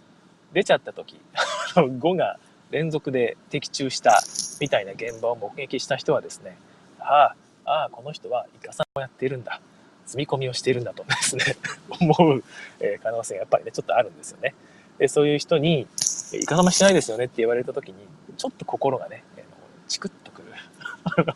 [0.54, 1.20] 出ちゃった時、
[1.76, 2.40] 5が
[2.72, 4.24] 連続で的中した
[4.60, 6.58] みたいな現場を目撃した人はですね、
[7.00, 9.62] ああ、ああ、この人はイカさんをやっているんだ。
[10.06, 11.44] 積み込みをしているんだとですね
[11.90, 12.44] 思う
[13.02, 14.54] 可能性がやっぱりね、ちょっとあるんですよね。
[15.00, 15.88] でそういう人に、
[16.32, 17.96] イカサマしないですよねって言われた時に、
[18.38, 19.24] ちょっと心がね、
[19.88, 20.54] チクッとくる。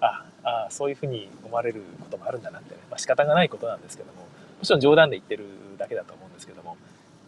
[0.00, 4.28] ああ、そういうふうに思われることもあるんだなってね、まあ、仕方がないことなんですけども、も
[4.62, 5.44] ちろん冗談で言ってる
[5.76, 6.76] だけだと思うんですけども、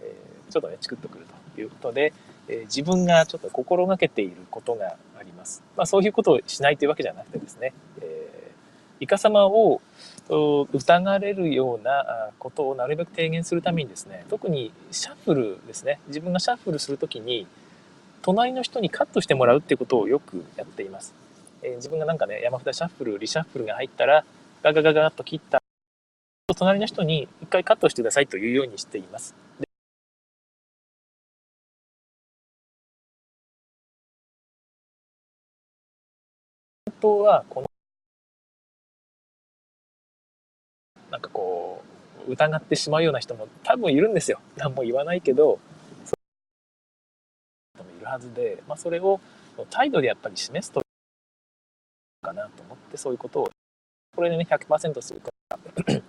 [0.00, 2.12] えー、ちょっとね、チクッとくるということで、
[2.48, 5.62] え、自分がちょっと心がけていることがあります。
[5.76, 9.80] まあ、そういうことをしないというわけじゃなくてですね、えー、イカサマを
[10.28, 17.46] 疑われるようなことをなるべく低減するためにですね、特にシャッフルですね、自分がシャッフルするときに、
[18.22, 21.14] 隣の人にカットしてもらうっていうことをよくやっています。
[21.62, 24.24] えー、自分がなんかね、山札シャッフル、リシャッフルが入ったら、
[24.62, 25.62] ガガガガッと切った
[26.54, 29.34] 隣の人に一回カットしてくださいというようにしています。
[37.00, 37.68] 当はこの
[41.10, 41.82] なんかこ
[42.26, 44.40] う疑ってしまうような人も多分いるんですよ。
[44.56, 45.58] 何も言わないけど
[46.04, 46.14] そ
[47.78, 49.20] ういるはずで、まあ、それを
[49.70, 50.82] 態度でやっぱり示すと
[52.22, 53.50] かなと思ってそういうことを
[54.14, 55.30] これでね100%するこ
[55.82, 56.02] とは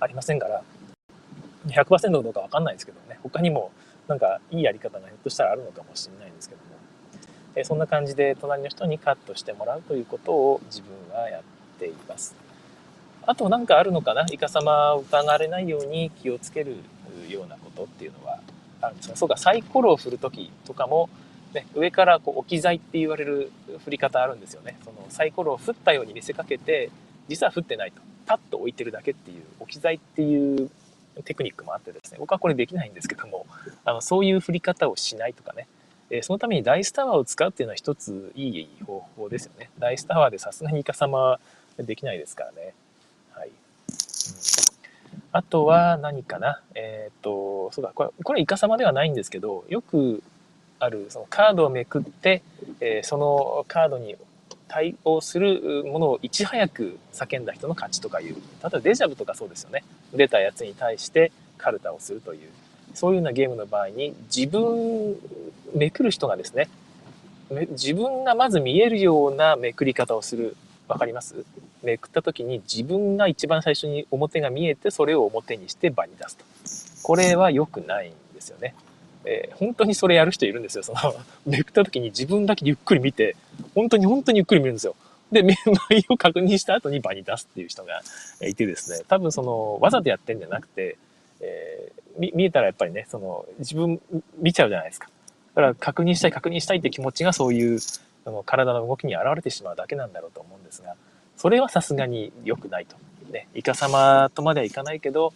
[0.00, 0.62] ありませんから
[1.66, 3.18] 100%どうか分かんないですけどね。
[3.22, 3.72] 他にも
[4.08, 6.71] なんかいいやり方がひょっとしたらあるのかもしれないですけども、
[7.54, 11.42] えそんな感じで隣の人にカットしてもらうということを自分はやっ
[11.78, 12.34] ています。
[13.24, 14.24] あと何かあるのかな？
[14.32, 16.76] イカ様を疑われないように気をつける
[17.28, 18.40] ようなことっていうのは
[18.80, 21.08] あるんですがそうかサイコロを振る時とかも、
[21.54, 23.52] ね、上からこう置き材って言われる
[23.84, 24.76] 振り方あるんですよね。
[24.84, 26.90] そのサイコロを振ったように見せかけて
[27.28, 28.00] 実は振ってないと。
[28.26, 30.70] パッと置いてるだけっていう置き材っていう
[31.24, 32.18] テクニックもあってですね。
[32.18, 33.46] 僕はこれできないんですけども
[33.84, 35.66] あのそういう振り方をしないとかね。
[36.12, 39.70] えそのためにダイスタワーを使うっていうのは一ついい方法ですよね。
[39.78, 41.40] ダイスタワーでさすがにイカ様
[41.78, 42.74] できないですからね。
[43.32, 43.50] はい
[45.34, 46.60] あとは何かな？
[46.74, 50.22] えっ、と、そうだ、これ、これイカ様ではないんですけど、よく
[50.78, 52.42] ある、そのカードをめくって、
[52.80, 54.16] えー、そのカードに
[54.68, 59.84] 対応するものをいち早く叫んだ人の勝ちとかいう、例えばデジャブとかそうですよね。
[60.12, 62.50] 出たやつに対してカルタをするという、
[62.92, 65.16] そういうようなゲームの場合に、自分、
[65.74, 66.68] めくる人がですね、
[67.70, 70.56] 自分がまず見えるようなめくり方をする。
[70.88, 71.44] わかります？
[71.82, 76.44] めくった時に自分が一番最初に表が見えてそれを表にして場に出すと。
[77.06, 78.74] これは良くないんですよね。
[79.24, 80.82] えー、本当にそれやる人いるんですよ。
[80.82, 80.98] その、
[81.46, 83.36] めくった時に自分だけゆっくり見て、
[83.74, 84.96] 本当に本当にゆっくり見るんですよ。
[85.30, 88.02] で、 目前を確認した後に場に出すっていう人が
[88.42, 90.96] いてですね、多分その、わざとやってんじゃなくて、
[91.40, 94.00] えー、見えたらやっぱりね、その、自分
[94.38, 95.08] 見ちゃうじゃないですか。
[95.54, 100.96] だから確認したい、確認したいって気持ちがそういう、その体の動きに現れてしまうだけなんだろうと思うんですが、
[101.36, 102.96] それはさすがに良くないと。
[103.30, 105.32] ね、イカ様とまではいかないけど、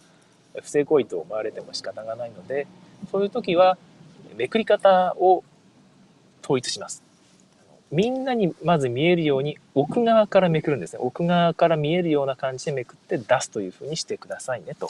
[0.61, 2.67] 不正行為と思われても仕方がないので、
[3.11, 3.77] そういう時は、
[4.35, 5.43] めくり方を
[6.43, 7.03] 統一します。
[7.91, 10.99] みんなにまず見えるように奥側からめくるんですね。
[11.01, 14.89] 奥側から見えるような感じでめくって出すというふうにしてくださいねと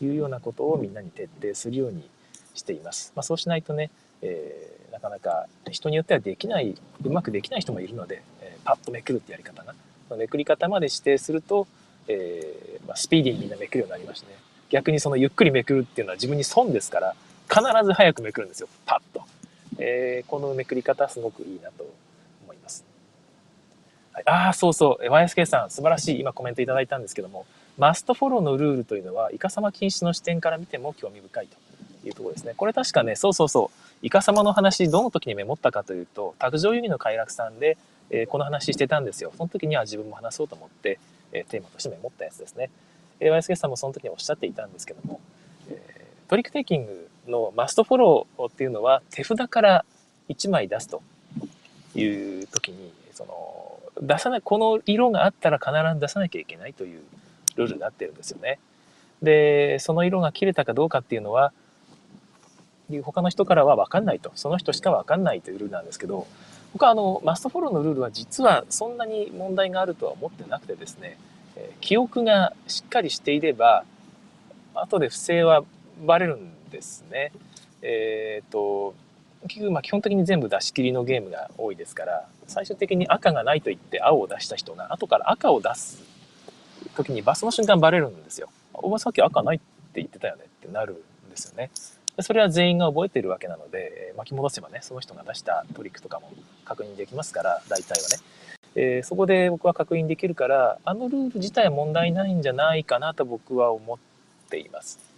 [0.00, 2.08] いうようなことをみんなに徹底するように
[2.54, 3.12] しています。
[3.14, 3.90] まあ、そうしないとね、
[4.22, 9.74] えー、なかなか人によってはできない、うまくできない人もいるので、えー、パッとめくるってやり方が
[10.16, 11.66] めくり方まで指定すると、
[12.08, 14.38] えー、まあ、スピーディーにみんなめくるようになりましてね。
[14.70, 17.14] 逆にそのゆっくりめくるっていうのは自分に損ですから、
[17.48, 18.68] 必ず早くめくるんですよ。
[18.86, 19.24] パッと。
[19.78, 21.84] えー、このめくり方すごくいいなと
[22.44, 22.84] 思います。
[24.12, 25.04] はい、ああ、そうそう。
[25.04, 27.46] YSK さん、素晴らしい今コメントいただいたんですけども、
[27.78, 31.56] マストフォローのルールというのは、イカサマ禁止の視点から見ても興味深いと
[32.06, 32.54] いうところですね。
[32.56, 33.79] これ確かね、そうそうそう。
[34.02, 37.76] イカサマの話、どの時にメモったかというと、卓上遊戯の快楽さんで、
[38.08, 39.32] えー、この話してたんですよ。
[39.36, 40.98] その時には自分も話そうと思って、
[41.32, 42.70] えー、テーマとしてメモったやつですね。
[43.20, 45.20] えー、YSK さんもその時におっしゃっていたんですけども、
[45.68, 49.84] えー、トリックテイキングのマストフォローっていうのは手札から
[50.28, 51.02] 1枚出すと
[51.94, 52.04] い
[52.40, 57.02] う時に、その、出さない、この色があったら必ず出さなきゃいけないという
[57.56, 58.58] ルールになってるんですよね。
[59.22, 61.52] で、その色が切れたかどうかっていうのは、
[62.98, 64.32] 他の人からは分かんないと。
[64.34, 66.26] その人しか分かんないというルールなんですけど、
[66.72, 71.16] 僕はあの、マストフォローのルールは実はそんなに問題があるとは思ってなくてですね、
[71.56, 73.84] え記憶がしっかりしていれば、
[74.74, 75.62] 後で不正は
[76.04, 77.32] バレるんですね。
[77.82, 78.94] えっ、ー、と、
[79.42, 86.02] 結局まあ基本的に全部出し切りのゲームが多いですから最終的に赤がないと言って青を出した人が後から赤を出す
[86.94, 88.48] 時にバスの瞬間バレるんですよ。
[88.74, 91.70] お前さっき赤ないって言ってたよねってなるんですよね。
[92.22, 96.32] それは全員が覚えてるわけなので巻き戻せばねその人が出したトリックとかも
[96.64, 98.16] 確認できますから大体はね。
[98.76, 103.98] えー、そこで僕は確認できるからあのルール自体は問題ないんじゃないかなと僕は思っ
[104.48, 105.10] ています。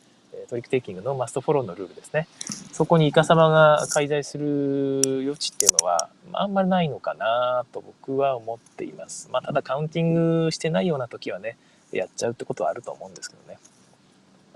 [0.49, 2.27] トリックテイキングのマストフォローのルールですね。
[2.73, 9.29] そこにイカサマが介在する余地っていうのは、あんまりないのかなと僕は思っています。
[9.31, 11.57] まあ、ただカウンティングしてないような時はね、
[11.93, 13.59] やっちゃうってことはあると思うんですけどね。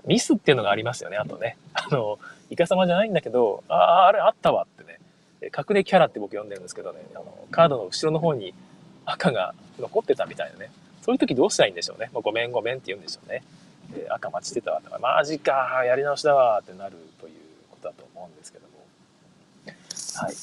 [0.05, 1.57] ミスっていうのがありますよね、あとね。
[1.73, 2.17] あの、
[2.49, 4.99] イカサマじゃないんだけど、ああ、あれあったわってね。
[5.41, 8.53] 隠れキャラって僕呼んでるんですけどね、あのカードの後ろの方に
[9.05, 10.71] 赤が残ってたみたいなね。
[11.01, 12.09] そういう時どうしたらいいんでしょうね。
[12.13, 13.43] もうごめんごめんって言うんでしょうね。
[13.95, 17.33] え赤待ちしてたわとか、マジか、やり直しだわってなるという
[17.69, 18.85] ことだと思うんですけども。
[20.15, 20.35] はい。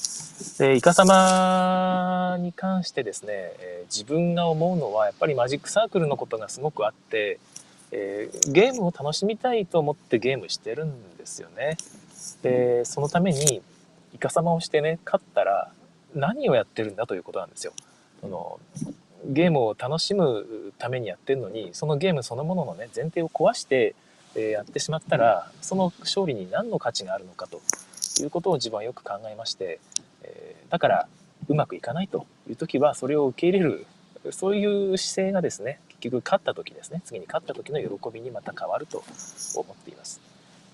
[0.59, 7.39] で、イカ様に関してですね、えー、自分が思うのは、やっぱりマジックサークルのことがすごくあって、
[7.97, 11.77] えー、ゲームを楽しみたいと思ってゲームしてるんですよね。
[12.43, 13.63] で、そのために、
[14.13, 15.71] イカ様をしてね、勝ったら、
[16.13, 17.73] 何をやってるんだということなんですよ。
[18.21, 18.59] その
[19.27, 23.95] ゲームを楽しむためにやってるのにそのゲームそのもののね前提を壊して、
[24.37, 27.61] えやってしまったらその勝利に何の価値があるのかと
[28.21, 29.79] いうことを自分はよく考えまして、
[30.23, 31.09] えだから
[31.49, 33.87] うまくいかないという時はそれを受け入れる
[34.31, 35.79] そういう姿勢がですね
[36.11, 39.05] 局勝った時ですね次に勝った時の喜びにまた変わると
[39.55, 40.21] 思っています。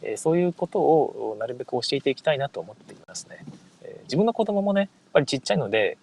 [0.02, 3.44] えそういうことをなるべく教えていきたいなと思っていますね。
[3.82, 5.98] え自分の子供もねやっぱりちっちゃいので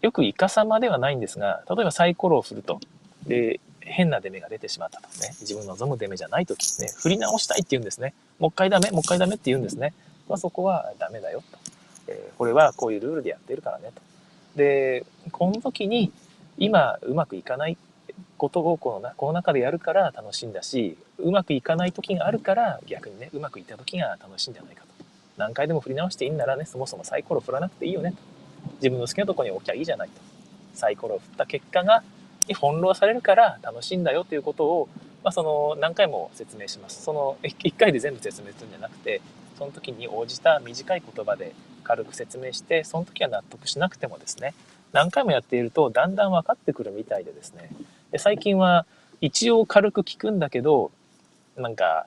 [0.00, 2.80] よくイカサではないんですが、例えばサイコロを振ると、
[3.26, 8.14] で、変な出目が出てしまったとね、自分の望む出目じゃないときね、振り直したいって言うんですね。
[8.38, 9.94] もう一回ダメ、もう一回ダメって言うんですね。
[10.28, 11.58] まあ、そこはダメだよと。
[12.08, 14.02] えー、これはこういうルールでやってるからねと。
[14.56, 16.12] で、この時に、
[16.58, 17.76] 今うまくいかない
[18.38, 24.88] ことをこのこの中でやるから楽しいんだし、うまくいかない時があるから逆にね、うまくいった時が楽しいんじゃないかと。
[25.36, 28.16] 何回でも振り直していいんならね、そもそもサイコロ振らなくていいよねと。
[28.76, 30.20] 自分の好きなとこに置きゃいいじゃないと。
[30.74, 32.02] サイコロを振った結果が、
[32.48, 34.88] に翻弄されるから楽しいんだよということを、
[35.22, 37.02] まあ、その何回も説明します。
[37.02, 39.20] その 1回で全部説明するんじゃなくて、
[39.58, 41.52] その時に応じた短い言葉で
[41.84, 44.54] 軽く説明して、その時は納得しなくてもですね、
[44.92, 47.70] 何回もやっているとだんだん分かってくるみたいでですね、
[48.10, 48.86] で最近は
[49.20, 50.90] 一応軽く聞くんだけど、
[51.56, 52.06] なんか、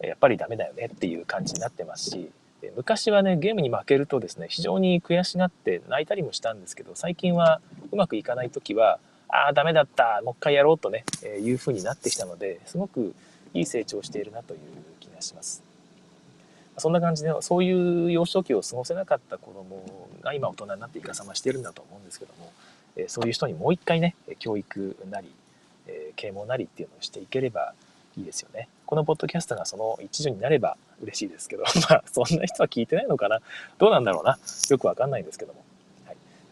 [0.00, 2.30] やっぱりダメだよねっていう感じになってますし、
[2.76, 13.14] 昔はね、ゲームに負けるとですね、非常に悔しがって泣いたりもしたんですけど、最近はうまくいかない時は、ああ、ダメだった、もう一回やろうとね、えー、いう風になってきたので、すごく
[13.54, 14.60] いい成長しているなという
[15.00, 15.69] 気がします。
[16.80, 22.52] そんな感じで、そういう幼少期を過ごせなかった子供が今大人になっていかさましてるんだと思うんですけども、
[22.96, 25.28] えそういう人にもう一回ね、教育なり、
[25.86, 27.74] え啓蒙なりっていうのをしていければ
[28.16, 28.68] いいですよね。
[28.86, 33.40] このポッドキャストがその一助になれば嬉しいですけど、 まあ、そんな人は聞いてないのかな
[33.78, 34.38] どうなんだろうな
[34.68, 35.62] よくわかんないんですけども。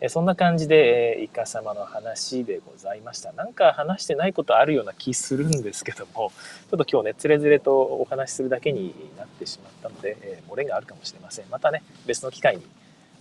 [0.01, 3.33] えそんな感じで、えー、イカ様の話でございました。
[3.33, 6.31] なんか話してないことあるような気するんですけども、
[6.71, 11.47] ちょっと今日ね、つれづれとお話しするだけになってしまったので、えー、漏れがあるかもしれません。
[11.51, 12.63] またね、別の機会に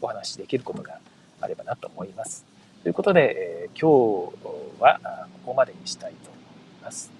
[0.01, 0.99] お話しできることが
[1.41, 2.45] あればなと思います。
[2.83, 3.35] ということで、
[3.65, 4.99] えー、今日は
[5.43, 7.11] ここまでにしたいと思います。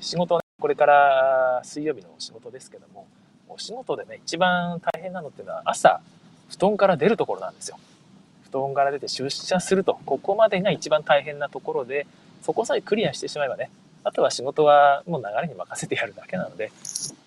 [0.00, 3.06] 仕事ねこれから水曜日のお仕事ですけども、
[3.48, 6.00] お仕事でね、一番大変なのっていうのは朝、
[6.50, 7.78] 布団から出るところなんですよ。
[8.50, 12.06] 布団から出て出社すると、ここまでが一番大変なところで、
[12.42, 13.70] そこさえクリアしてしまえばね、
[14.04, 16.70] あとは仕事はもう流れに任せてやるだけなので、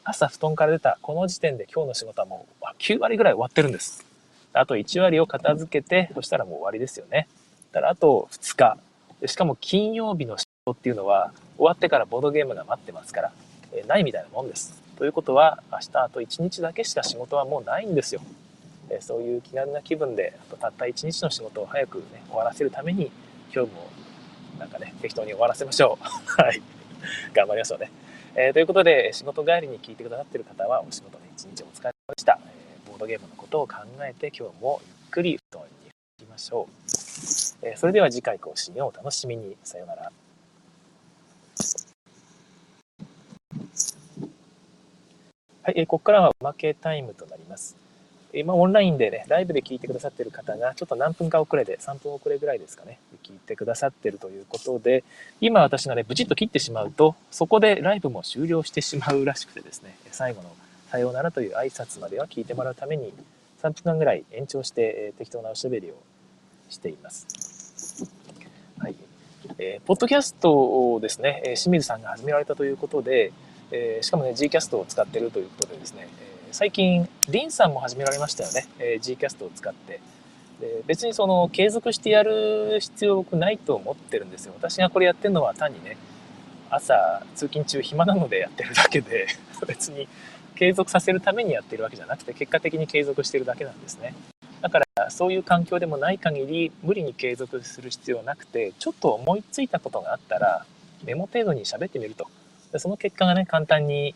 [0.03, 4.05] 朝布団から出たこの時点で今日の仕事はもう9割ぐらい終わってるんです。
[4.53, 7.27] あと1割を片付けて、そしたらもう終わりですよね。
[7.71, 8.77] だからあと2日。
[9.27, 13.31] しかも金曜日の仕事っていうのは、終わってからボードゲームが待ってますから、
[13.73, 14.81] えないみたいなもんです。
[14.97, 18.21] ということは、明日あと1日だけしか仕事はもうないんですよ。
[18.89, 23.11] えそういう気軽な気分で、あとたった1日の仕事を早くね、終わらせるために、
[23.53, 23.89] 今日も
[24.59, 26.03] なんかね、適当に終わらせましょう。
[26.41, 26.61] はい。
[27.33, 27.91] 頑張りましょうね。
[28.35, 32.39] えー、ということで、仕事帰りに聞いてくださっている方は、お仕事で一日お疲れ様でした。
[32.45, 37.65] えー、ボードゲームのことを考えて、今日もゆっくり布団に入りましょう。
[37.65, 39.55] えー、それでは次回更新をお楽しみに。
[39.63, 40.11] さようなら。
[45.63, 47.88] はい、えここからはおまけタイムとなります。
[48.33, 55.03] 今オンラインでね、ライブで聞いてくださっている方が、ちょっと何分か遅れで、3分遅れぐらいですかね、聞いてくださっているということで、
[55.41, 60.49] 今私がね、ブチッと切ってしまうと、そこでライブも終了してしまうらしくてですね、最後の
[60.91, 63.13] さようならという挨拶までは聞いてもらうために、
[63.63, 65.95] 3分間ぐらい延長して、えー、適当なおしゃべりを
[66.69, 67.27] しています。
[68.77, 68.95] はい。
[69.57, 73.33] えー、ポッドキャストをですね、清水さんが始められたということで、
[73.71, 76.07] えしかもね、Gcast を使ってるということでですね、
[76.51, 79.99] 最近、リンさんも始められましたよね、え Gcast を使って。
[80.59, 84.53] で別にその継続してやる必要僕ないと思ってるんですよ。
[84.57, 85.95] 私がこれやってるのは単にね、
[86.69, 89.27] 朝通勤中暇なのでやってるだけで
[89.67, 90.07] 別に
[90.55, 94.13] 継続させるためにやってるわけじゃなくて結果的に継続してるだけなんですね。
[94.61, 100.65] だからそういう環境でもない限り無理に継続する必要なくてちょっと思いついたことがあったら
[101.05, 102.27] メモ程度に喋ってみると。
[102.77, 104.13] その結果がね簡単に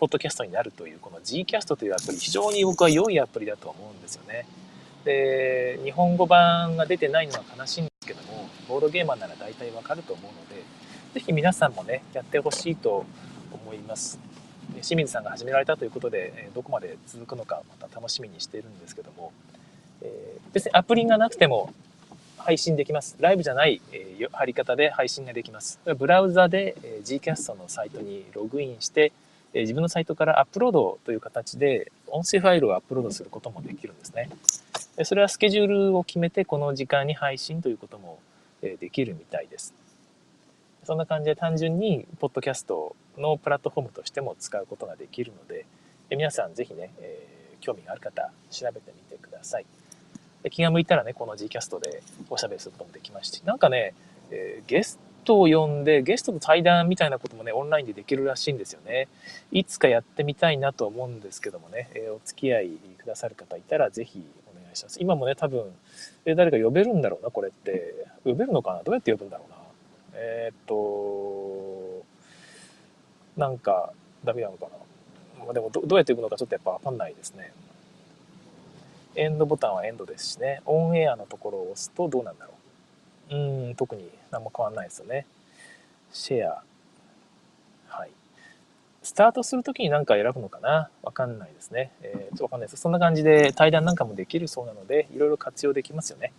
[0.00, 4.46] ポッドキャストになるというこの Gcast というアプリ非常に僕は良いアプリだと思うんですよね。
[5.04, 10.62] で日本語版が出てないのは悲しいんですけどもボードゲーマーなら大体わかると思うので
[11.14, 13.04] 是非皆さんもねやってほしいと
[13.52, 14.18] 思います
[14.82, 19.32] 清水さんが始められたということでどこまで続くのかまた楽しみにしているんですけども
[20.02, 21.72] え別にアプリがなくても
[22.38, 23.16] 配信できます。
[23.20, 25.78] ライブじゃない、えー、貼り方で配信ができます。
[25.98, 29.12] ブラウザで、えー、Gcast のサイトにログインして、
[29.54, 34.30] え、自分のサイトからアップロードという形で音声ファイルをアップロードすることもできるんですね。
[35.04, 38.18] それはスケジュールを決めてこの時間に配信ということも
[38.60, 39.74] できるみたいです。
[40.84, 45.66] そんな感じで単純にポッドキャストのプラットフォームとしても使うことができるので、
[46.10, 49.66] 皆さんぜひね、えー、興味がある方調べてみてください。
[50.42, 53.94] で気が向いたらね、この Gcast でおしゃべりすることもできますし、なんかね、
[54.30, 59.08] えー、ゲストを呼んで、ゲストと対談みたいなこともね、オンラインでできるらしいんですよね。
[59.52, 62.68] いつかやってみたいなと思うんですけどもね、えー、お付き合い
[62.98, 64.98] くださる方いたら、ぜひお願いします。
[65.00, 65.72] 今もね、多分、
[66.24, 67.94] え誰か呼べるんだろうな、これって。
[68.24, 68.82] 呼べるのかな？
[68.82, 69.56] どうやって呼ぶんだろうな？
[70.14, 72.04] えー、っと、
[73.36, 73.92] なんか、
[74.24, 74.66] ダメなのか
[75.38, 75.44] な？
[75.44, 77.52] まあ、でもど、どうやって呼ぶのかちょっとやっぱわかんないですね。
[79.16, 80.60] エンドボタンはエンドですしね。
[80.66, 82.54] オンエアのところを押すとどうなんだろう。
[83.30, 83.36] う
[83.70, 85.26] ん、特に何も変わんないですよね。
[86.12, 86.62] シェア。
[87.88, 88.10] はい。
[89.02, 90.90] スタートするときに何か選ぶのかな？
[91.02, 91.92] わかんないですね。
[92.02, 92.82] えー、ちょっとわかんないです。
[92.82, 96.32] そんな感じで対談なんかもできるそうなので、いろいろ活用できますよね。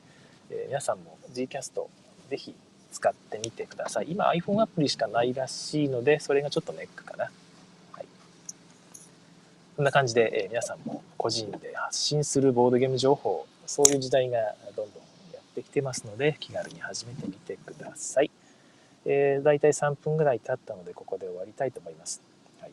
[0.50, 1.82] えー、皆さんも Gcast
[2.30, 2.54] ぜひ
[2.92, 4.08] 使ってみてください。
[4.10, 7.32] 今 iPhone アプリしかないらしいので、それがちょっとネックかな。
[7.94, 8.06] はい。
[9.78, 14.38] こんな感じで、えー、皆さんも個人で発信するボードゲーム情報、そういう時代が
[14.76, 15.01] どんどん
[15.52, 18.32] やってきてますので、気軽に始めてみてください。
[19.06, 22.22] えー、大体3分ぐらい経ったので、ここで終わりたいと思います。
[22.60, 22.72] はい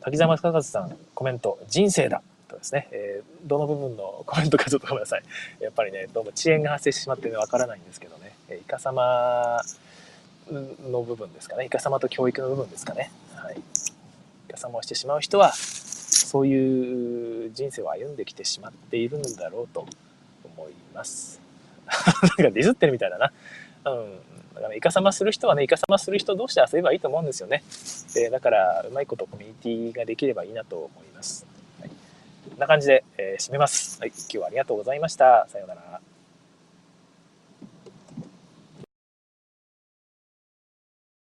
[0.00, 5.22] 滝沢正和さん、コメント、人生だとですね、えー、どの部分のコメントかちょっとごめんなさい。
[5.60, 9.62] やっぱりね、どうも遅延が発生してしまってわからないんですけどね、えー、イカ様
[10.90, 13.10] の部分ですかね、イカ様と教育の部分ですかね。
[13.34, 13.56] はい。
[13.56, 19.86] イカ様をしてしまう人は、そういう人生を歩んできてしまっているんだろうと
[20.44, 21.43] 思います。
[22.22, 23.32] なんかディスってるみたいだな。
[23.86, 24.18] うん。
[24.54, 27.62] だから、イカサマする人はね、イカサマする人同士で遊べばいいと思うんですよね。
[28.14, 31.46] でだから、うまいことコミュニティができればいいなと思います。
[31.80, 34.00] はい、こんな感じで、えー、締めます。
[34.00, 35.46] はい、今日はありがとうございました。
[35.48, 36.13] さようなら。